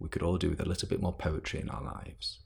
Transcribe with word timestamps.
we 0.00 0.08
could 0.08 0.22
all 0.22 0.38
do 0.38 0.50
with 0.50 0.60
a 0.60 0.68
little 0.68 0.88
bit 0.88 1.00
more 1.00 1.12
poetry 1.12 1.60
in 1.60 1.68
our 1.68 1.82
lives. 1.82 2.38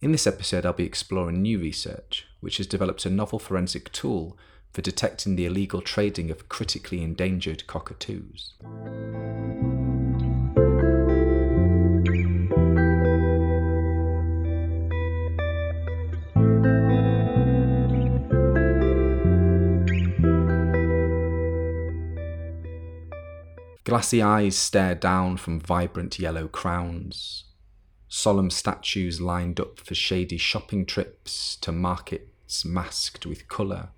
In 0.00 0.10
this 0.10 0.26
episode, 0.26 0.66
I'll 0.66 0.72
be 0.72 0.84
exploring 0.84 1.40
new 1.40 1.60
research, 1.60 2.26
which 2.40 2.56
has 2.56 2.66
developed 2.66 3.06
a 3.06 3.10
novel 3.10 3.38
forensic 3.38 3.92
tool 3.92 4.36
for 4.72 4.82
detecting 4.82 5.36
the 5.36 5.46
illegal 5.46 5.80
trading 5.80 6.30
of 6.30 6.48
critically 6.48 7.02
endangered 7.02 7.66
cockatoos. 7.66 8.54
Glassy 23.92 24.22
eyes 24.22 24.56
stare 24.56 24.94
down 24.94 25.36
from 25.36 25.60
vibrant 25.60 26.18
yellow 26.18 26.48
crowns. 26.48 27.44
Solemn 28.08 28.48
statues 28.48 29.20
lined 29.20 29.60
up 29.60 29.78
for 29.78 29.94
shady 29.94 30.38
shopping 30.38 30.86
trips 30.86 31.56
to 31.56 31.72
markets 31.72 32.64
masked 32.64 33.26
with 33.26 33.48
colour. 33.48 33.90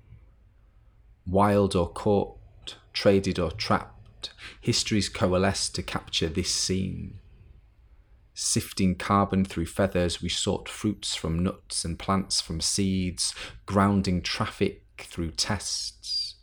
Wild 1.28 1.76
or 1.76 1.88
caught, 1.88 2.76
traded 2.92 3.38
or 3.38 3.52
trapped, 3.52 4.32
histories 4.60 5.08
coalesce 5.08 5.68
to 5.68 5.80
capture 5.80 6.28
this 6.28 6.52
scene. 6.52 7.20
Sifting 8.34 8.96
carbon 8.96 9.44
through 9.44 9.66
feathers, 9.66 10.20
we 10.20 10.28
sought 10.28 10.68
fruits 10.68 11.14
from 11.14 11.38
nuts 11.38 11.84
and 11.84 12.00
plants 12.00 12.40
from 12.40 12.60
seeds, 12.60 13.32
grounding 13.64 14.22
traffic 14.22 14.82
through 14.98 15.30
tests 15.30 16.34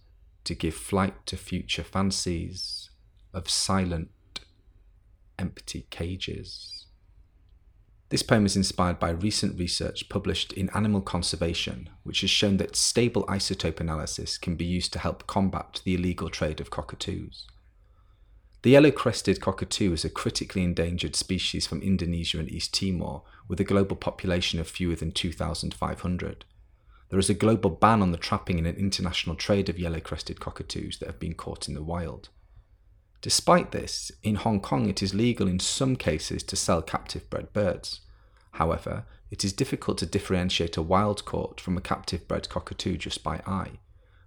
to 0.46 0.56
give 0.56 0.74
flight 0.74 1.26
to 1.26 1.36
future 1.36 1.84
fancies 1.84 2.91
of 3.34 3.50
silent, 3.50 4.10
empty 5.38 5.88
cages. 5.90 6.86
This 8.10 8.24
poem 8.24 8.46
is 8.46 8.58
inspired 8.58 9.00
by 9.00 9.12
recent 9.12 9.58
research 9.58 10.10
published 10.10 10.52
in 10.52 10.70
Animal 10.72 11.00
Conservation, 11.00 11.90
which 12.04 12.22
has 12.22 12.30
shown 12.30 12.58
that 12.58 12.76
stable 12.76 13.26
isotope 13.28 13.80
analysis 13.80 14.38
can 14.38 14.56
be 14.56 14.66
used 14.66 14.92
to 14.94 15.00
help 15.00 15.28
combat 15.28 15.82
the 15.86 15.94
illegal 15.94 16.30
trade 16.30 16.60
of 16.60 16.70
cockatoos. 16.70 17.48
The 18.64 18.72
yellow 18.72 18.92
crested 18.92 19.40
cockatoo 19.40 19.94
is 19.94 20.04
a 20.04 20.10
critically 20.10 20.64
endangered 20.64 21.16
species 21.16 21.66
from 21.66 21.82
Indonesia 21.82 22.38
and 22.38 22.52
East 22.52 22.74
Timor, 22.74 23.24
with 23.48 23.60
a 23.60 23.64
global 23.64 23.96
population 23.96 24.60
of 24.60 24.68
fewer 24.68 24.96
than 24.96 25.14
2,500. 25.14 26.46
There 27.10 27.20
is 27.20 27.30
a 27.30 27.34
global 27.34 27.70
ban 27.70 28.02
on 28.02 28.12
the 28.12 28.18
trapping 28.18 28.60
and 28.60 28.68
international 28.68 29.36
trade 29.36 29.70
of 29.70 29.80
yellow 29.80 30.00
crested 30.00 30.40
cockatoos 30.40 31.00
that 31.00 31.08
have 31.08 31.20
been 31.20 31.34
caught 31.34 31.68
in 31.68 31.74
the 31.74 31.82
wild. 31.82 32.30
Despite 33.22 33.72
this, 33.72 34.12
in 34.24 34.36
Hong 34.36 34.60
Kong 34.60 34.90
it 34.90 35.04
is 35.04 35.14
legal 35.14 35.48
in 35.48 35.60
some 35.60 35.96
cases 35.96 36.42
to 36.44 36.56
sell 36.56 36.82
captive 36.82 37.30
bred 37.30 37.54
birds. 37.54 38.02
However, 38.54 39.06
it 39.30 39.46
is 39.46 39.54
difficult 39.54 40.00
to 40.00 40.06
differentiate 40.06 40.76
a 40.76 40.82
wild 40.82 41.24
caught 41.24 41.62
from 41.62 41.78
a 41.78 41.82
captive 41.82 42.28
bred 42.28 42.50
cockatoo 42.50 42.98
just 42.98 43.24
by 43.24 43.42
eye. 43.46 43.80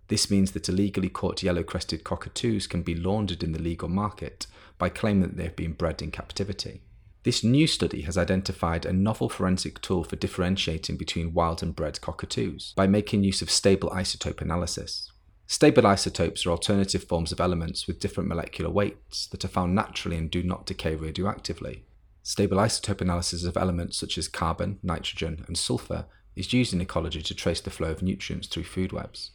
This 0.08 0.30
means 0.30 0.52
that 0.52 0.68
illegally 0.68 1.08
caught 1.08 1.42
yellow 1.42 1.62
crested 1.62 2.04
cockatoos 2.04 2.66
can 2.66 2.82
be 2.82 2.94
laundered 2.94 3.42
in 3.42 3.52
the 3.52 3.62
legal 3.62 3.88
market 3.88 4.46
by 4.78 4.88
claiming 4.90 5.22
that 5.22 5.36
they 5.36 5.44
have 5.44 5.56
been 5.56 5.72
bred 5.72 6.00
in 6.00 6.10
captivity. 6.10 6.82
This 7.24 7.42
new 7.42 7.66
study 7.66 8.02
has 8.02 8.18
identified 8.18 8.84
a 8.84 8.92
novel 8.92 9.30
forensic 9.30 9.80
tool 9.80 10.04
for 10.04 10.16
differentiating 10.16 10.98
between 10.98 11.32
wild 11.32 11.62
and 11.62 11.74
bred 11.74 12.00
cockatoos 12.02 12.74
by 12.76 12.86
making 12.86 13.24
use 13.24 13.40
of 13.40 13.50
stable 13.50 13.88
isotope 13.90 14.42
analysis. 14.42 15.10
Stable 15.46 15.86
isotopes 15.86 16.46
are 16.46 16.50
alternative 16.50 17.04
forms 17.04 17.30
of 17.30 17.40
elements 17.40 17.86
with 17.86 18.00
different 18.00 18.28
molecular 18.28 18.70
weights 18.70 19.26
that 19.26 19.44
are 19.44 19.48
found 19.48 19.74
naturally 19.74 20.16
and 20.16 20.30
do 20.30 20.42
not 20.42 20.66
decay 20.66 20.96
radioactively. 20.96 21.82
Stable 22.22 22.56
isotope 22.56 23.02
analysis 23.02 23.44
of 23.44 23.56
elements 23.56 23.98
such 23.98 24.16
as 24.16 24.28
carbon, 24.28 24.78
nitrogen, 24.82 25.44
and 25.46 25.58
sulfur 25.58 26.06
is 26.34 26.52
used 26.54 26.72
in 26.72 26.80
ecology 26.80 27.20
to 27.20 27.34
trace 27.34 27.60
the 27.60 27.70
flow 27.70 27.90
of 27.90 28.02
nutrients 28.02 28.48
through 28.48 28.64
food 28.64 28.92
webs. 28.92 29.32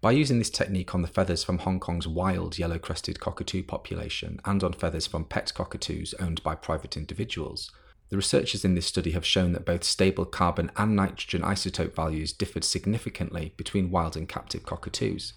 By 0.00 0.10
using 0.12 0.38
this 0.38 0.50
technique 0.50 0.94
on 0.94 1.02
the 1.02 1.08
feathers 1.08 1.44
from 1.44 1.58
Hong 1.58 1.80
Kong's 1.80 2.06
wild 2.06 2.58
yellow 2.58 2.78
crested 2.78 3.20
cockatoo 3.20 3.62
population 3.62 4.40
and 4.44 4.62
on 4.62 4.72
feathers 4.72 5.06
from 5.06 5.24
pet 5.24 5.52
cockatoos 5.54 6.14
owned 6.20 6.42
by 6.42 6.54
private 6.54 6.96
individuals, 6.96 7.70
the 8.08 8.16
researchers 8.16 8.64
in 8.64 8.74
this 8.74 8.86
study 8.86 9.10
have 9.12 9.26
shown 9.26 9.52
that 9.52 9.64
both 9.64 9.82
stable 9.82 10.24
carbon 10.24 10.70
and 10.76 10.94
nitrogen 10.94 11.42
isotope 11.42 11.94
values 11.94 12.32
differed 12.32 12.64
significantly 12.64 13.52
between 13.56 13.90
wild 13.90 14.16
and 14.16 14.28
captive 14.28 14.64
cockatoos, 14.64 15.32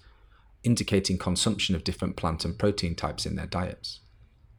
indicating 0.62 1.18
consumption 1.18 1.74
of 1.74 1.84
different 1.84 2.16
plant 2.16 2.44
and 2.44 2.58
protein 2.58 2.94
types 2.94 3.26
in 3.26 3.34
their 3.34 3.46
diets. 3.46 4.00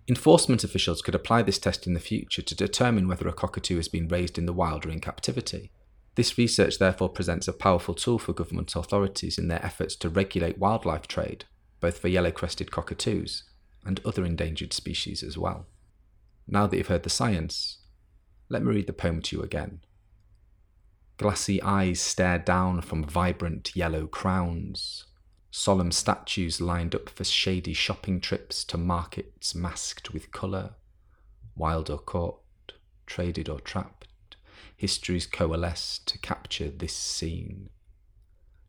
Enforcement 0.07 0.63
officials 0.63 1.01
could 1.01 1.15
apply 1.15 1.41
this 1.41 1.59
test 1.59 1.87
in 1.87 1.93
the 1.93 1.99
future 1.99 2.41
to 2.41 2.55
determine 2.55 3.07
whether 3.07 3.27
a 3.27 3.33
cockatoo 3.33 3.77
has 3.77 3.87
been 3.87 4.07
raised 4.07 4.37
in 4.37 4.45
the 4.45 4.53
wild 4.53 4.85
or 4.85 4.89
in 4.89 4.99
captivity. 4.99 5.71
This 6.15 6.37
research 6.37 6.79
therefore 6.79 7.07
presents 7.07 7.47
a 7.47 7.53
powerful 7.53 7.93
tool 7.93 8.19
for 8.19 8.33
government 8.33 8.75
authorities 8.75 9.37
in 9.37 9.47
their 9.47 9.63
efforts 9.63 9.95
to 9.97 10.09
regulate 10.09 10.57
wildlife 10.57 11.07
trade, 11.07 11.45
both 11.79 11.99
for 11.99 12.09
yellow 12.09 12.31
crested 12.31 12.71
cockatoos 12.71 13.43
and 13.85 14.01
other 14.03 14.25
endangered 14.25 14.73
species 14.73 15.23
as 15.23 15.37
well. 15.37 15.67
Now 16.47 16.67
that 16.67 16.75
you've 16.75 16.87
heard 16.87 17.03
the 17.03 17.09
science, 17.09 17.77
let 18.51 18.63
me 18.63 18.73
read 18.73 18.87
the 18.87 18.93
poem 18.93 19.21
to 19.21 19.37
you 19.37 19.43
again. 19.43 19.79
Glassy 21.17 21.61
eyes 21.61 22.01
stare 22.01 22.39
down 22.39 22.81
from 22.81 23.03
vibrant 23.03 23.75
yellow 23.75 24.07
crowns. 24.07 25.05
Solemn 25.51 25.91
statues 25.91 26.59
lined 26.59 26.93
up 26.93 27.09
for 27.09 27.23
shady 27.23 27.73
shopping 27.73 28.19
trips 28.19 28.63
to 28.65 28.77
markets 28.77 29.55
masked 29.55 30.11
with 30.11 30.31
colour. 30.31 30.71
Wild 31.55 31.89
or 31.89 31.99
caught, 31.99 32.41
traded 33.05 33.47
or 33.47 33.59
trapped, 33.59 34.35
histories 34.75 35.25
coalesce 35.25 35.99
to 36.05 36.17
capture 36.17 36.69
this 36.69 36.95
scene. 36.95 37.69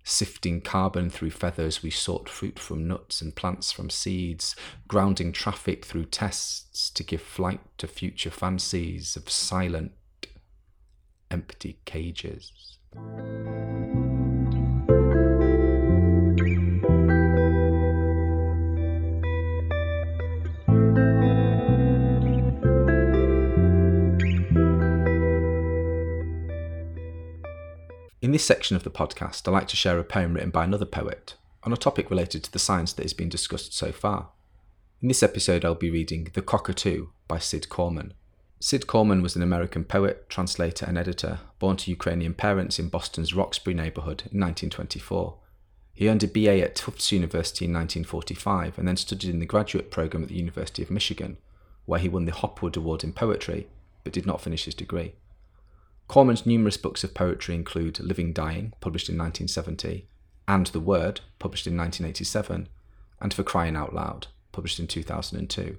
Sifting 0.04 0.60
carbon 0.60 1.10
through 1.10 1.30
feathers, 1.30 1.82
we 1.82 1.90
sought 1.90 2.28
fruit 2.28 2.58
from 2.58 2.88
nuts 2.88 3.20
and 3.20 3.34
plants 3.34 3.70
from 3.70 3.88
seeds, 3.88 4.56
grounding 4.88 5.32
traffic 5.32 5.84
through 5.84 6.06
tests 6.06 6.90
to 6.90 7.04
give 7.04 7.22
flight 7.22 7.60
to 7.78 7.86
future 7.86 8.30
fancies 8.30 9.16
of 9.16 9.30
silent, 9.30 9.92
empty 11.30 11.78
cages. 11.84 12.78
In 28.32 28.34
this 28.34 28.46
section 28.46 28.76
of 28.76 28.82
the 28.82 28.90
podcast, 28.90 29.46
I 29.46 29.50
like 29.50 29.68
to 29.68 29.76
share 29.76 29.98
a 29.98 30.04
poem 30.04 30.32
written 30.32 30.48
by 30.48 30.64
another 30.64 30.86
poet 30.86 31.34
on 31.64 31.72
a 31.74 31.76
topic 31.76 32.08
related 32.08 32.42
to 32.42 32.50
the 32.50 32.58
science 32.58 32.94
that 32.94 33.02
has 33.02 33.12
been 33.12 33.28
discussed 33.28 33.74
so 33.74 33.92
far. 33.92 34.30
In 35.02 35.08
this 35.08 35.22
episode, 35.22 35.66
I'll 35.66 35.74
be 35.74 35.90
reading 35.90 36.30
The 36.32 36.40
Cockatoo 36.40 37.08
by 37.28 37.38
Cid 37.38 37.68
Corman. 37.68 38.14
Cid 38.58 38.86
Corman 38.86 39.20
was 39.20 39.36
an 39.36 39.42
American 39.42 39.84
poet, 39.84 40.30
translator, 40.30 40.86
and 40.86 40.96
editor, 40.96 41.40
born 41.58 41.76
to 41.76 41.90
Ukrainian 41.90 42.32
parents 42.32 42.78
in 42.78 42.88
Boston's 42.88 43.34
Roxbury 43.34 43.74
neighbourhood 43.74 44.22
in 44.32 44.40
1924. 44.40 45.36
He 45.92 46.08
earned 46.08 46.24
a 46.24 46.26
BA 46.26 46.62
at 46.62 46.74
Tufts 46.74 47.12
University 47.12 47.66
in 47.66 47.74
1945 47.74 48.78
and 48.78 48.88
then 48.88 48.96
studied 48.96 49.28
in 49.28 49.40
the 49.40 49.44
graduate 49.44 49.90
programme 49.90 50.22
at 50.22 50.30
the 50.30 50.38
University 50.38 50.82
of 50.82 50.90
Michigan, 50.90 51.36
where 51.84 52.00
he 52.00 52.08
won 52.08 52.24
the 52.24 52.32
Hopwood 52.32 52.78
Award 52.78 53.04
in 53.04 53.12
Poetry, 53.12 53.68
but 54.04 54.14
did 54.14 54.24
not 54.24 54.40
finish 54.40 54.64
his 54.64 54.74
degree. 54.74 55.16
Corman's 56.08 56.44
numerous 56.44 56.76
books 56.76 57.04
of 57.04 57.14
poetry 57.14 57.54
include 57.54 58.00
Living 58.00 58.32
Dying, 58.32 58.74
published 58.80 59.08
in 59.08 59.16
1970, 59.16 60.06
and 60.46 60.66
The 60.66 60.80
Word, 60.80 61.20
published 61.38 61.66
in 61.66 61.76
1987, 61.76 62.68
and 63.20 63.32
For 63.34 63.42
Crying 63.42 63.76
Out 63.76 63.94
Loud, 63.94 64.26
published 64.52 64.78
in 64.78 64.86
2002. 64.86 65.78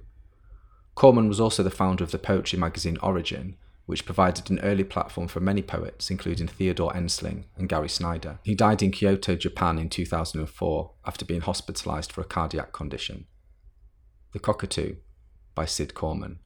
Corman 0.94 1.28
was 1.28 1.40
also 1.40 1.62
the 1.62 1.70
founder 1.70 2.04
of 2.04 2.10
the 2.10 2.18
poetry 2.18 2.58
magazine 2.58 2.98
Origin, 3.02 3.56
which 3.86 4.06
provided 4.06 4.50
an 4.50 4.60
early 4.60 4.84
platform 4.84 5.28
for 5.28 5.40
many 5.40 5.60
poets, 5.60 6.10
including 6.10 6.48
Theodore 6.48 6.96
Enslin 6.96 7.44
and 7.56 7.68
Gary 7.68 7.88
Snyder. 7.88 8.38
He 8.42 8.54
died 8.54 8.82
in 8.82 8.90
Kyoto, 8.90 9.36
Japan 9.36 9.78
in 9.78 9.90
2004 9.90 10.90
after 11.04 11.24
being 11.24 11.42
hospitalized 11.42 12.10
for 12.10 12.22
a 12.22 12.24
cardiac 12.24 12.72
condition. 12.72 13.26
The 14.32 14.38
Cockatoo 14.38 14.96
by 15.54 15.66
Cid 15.66 15.94
Corman. 15.94 16.38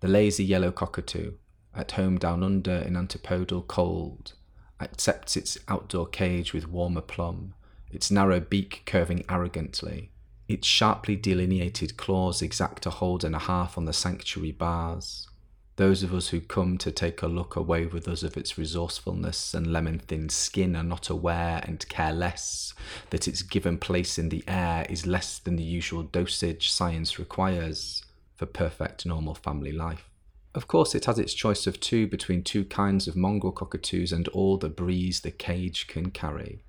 The 0.00 0.08
lazy 0.08 0.44
yellow 0.44 0.70
cockatoo 0.70 1.32
at 1.74 1.92
home 1.92 2.18
down 2.18 2.42
under 2.42 2.72
in 2.72 2.96
antipodal 2.96 3.62
cold, 3.62 4.32
accepts 4.80 5.36
its 5.36 5.58
outdoor 5.68 6.06
cage 6.06 6.52
with 6.52 6.68
warmer 6.68 7.00
plum, 7.00 7.54
its 7.90 8.10
narrow 8.10 8.40
beak 8.40 8.82
curving 8.86 9.24
arrogantly, 9.28 10.10
its 10.48 10.66
sharply 10.66 11.16
delineated 11.16 11.96
claws 11.96 12.42
exact 12.42 12.86
a 12.86 12.90
hold 12.90 13.24
and 13.24 13.36
a 13.36 13.40
half 13.40 13.78
on 13.78 13.84
the 13.84 13.92
sanctuary 13.92 14.52
bars. 14.52 15.28
Those 15.76 16.02
of 16.02 16.12
us 16.12 16.28
who 16.28 16.40
come 16.40 16.76
to 16.78 16.92
take 16.92 17.22
a 17.22 17.26
look 17.26 17.56
away 17.56 17.86
with 17.86 18.06
us 18.06 18.22
of 18.22 18.36
its 18.36 18.58
resourcefulness 18.58 19.54
and 19.54 19.72
lemon 19.72 19.98
thin 19.98 20.28
skin 20.28 20.76
are 20.76 20.82
not 20.82 21.08
aware 21.08 21.62
and 21.64 21.88
care 21.88 22.12
less 22.12 22.74
that 23.08 23.26
its 23.26 23.40
given 23.40 23.78
place 23.78 24.18
in 24.18 24.28
the 24.28 24.44
air 24.46 24.84
is 24.90 25.06
less 25.06 25.38
than 25.38 25.56
the 25.56 25.62
usual 25.62 26.02
dosage 26.02 26.70
science 26.70 27.18
requires 27.18 28.04
for 28.34 28.44
perfect 28.44 29.06
normal 29.06 29.34
family 29.34 29.72
life. 29.72 30.10
Of 30.54 30.66
course, 30.66 30.94
it 30.94 31.04
has 31.04 31.18
its 31.18 31.32
choice 31.32 31.66
of 31.66 31.78
two 31.78 32.08
between 32.08 32.42
two 32.42 32.64
kinds 32.64 33.06
of 33.06 33.16
mongrel 33.16 33.52
cockatoos 33.52 34.12
and 34.12 34.26
all 34.28 34.58
the 34.58 34.68
breeze 34.68 35.20
the 35.20 35.30
cage 35.30 35.86
can 35.86 36.10
carry. 36.10 36.64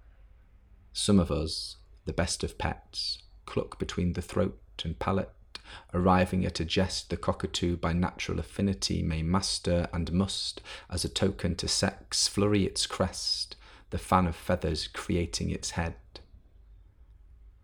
Some 0.93 1.19
of 1.19 1.31
us, 1.31 1.77
the 2.05 2.13
best 2.13 2.43
of 2.43 2.57
pets, 2.57 3.23
cluck 3.45 3.79
between 3.79 4.13
the 4.13 4.21
throat 4.21 4.59
and 4.83 4.99
palate, 4.99 5.31
arriving 5.93 6.45
at 6.45 6.59
a 6.59 6.65
jest 6.65 7.09
the 7.09 7.17
cockatoo 7.17 7.75
by 7.75 7.93
natural 7.93 8.39
affinity 8.39 9.01
may 9.01 9.23
master 9.23 9.87
and 9.91 10.11
must, 10.11 10.61
as 10.89 11.03
a 11.03 11.09
token 11.09 11.55
to 11.55 11.67
sex, 11.67 12.27
flurry 12.27 12.65
its 12.65 12.85
crest, 12.85 13.55
the 13.89 13.97
fan 13.97 14.27
of 14.27 14.35
feathers 14.35 14.87
creating 14.87 15.49
its 15.49 15.71
head. 15.71 15.95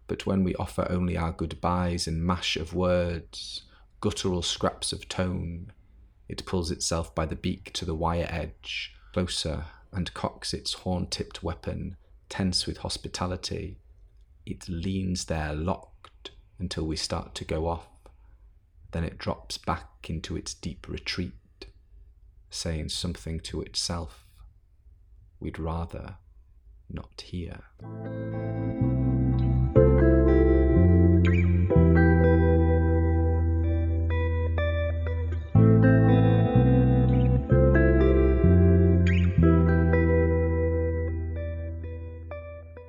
But 0.08 0.26
when 0.26 0.44
we 0.44 0.56
offer 0.56 0.88
only 0.90 1.18
our 1.18 1.32
goodbyes 1.32 2.08
in 2.08 2.26
mash 2.26 2.56
of 2.56 2.74
words, 2.74 3.64
guttural 4.00 4.42
scraps 4.42 4.94
of 4.94 5.08
tone, 5.10 5.74
it 6.30 6.46
pulls 6.46 6.72
itself 6.72 7.14
by 7.16 7.26
the 7.26 7.36
beak 7.36 7.72
to 7.74 7.86
the 7.86 7.96
wire 7.96 8.28
edge, 8.30 8.94
closer, 9.14 9.66
and 9.92 10.14
cocks 10.14 10.54
its 10.54 10.74
horn 10.74 11.08
tipped 11.08 11.44
weapon, 11.44 11.98
tense 12.30 12.66
with 12.68 12.78
hospitality. 12.78 13.78
It 14.46 14.68
leans 14.68 15.26
there 15.26 15.54
locked 15.54 16.32
until 16.60 16.86
we 16.86 16.96
start 16.96 17.36
to 17.36 17.46
go 17.46 17.68
off. 17.68 17.88
Then 18.92 19.04
it 19.04 19.18
drops 19.18 19.58
back 19.58 20.10
into 20.10 20.36
its 20.36 20.54
deep 20.54 20.88
retreat, 20.88 21.34
saying 22.50 22.90
something 22.90 23.40
to 23.42 23.62
itself 23.62 24.26
we'd 25.40 25.60
rather 25.60 26.16
not 26.90 27.22
hear. 27.22 27.64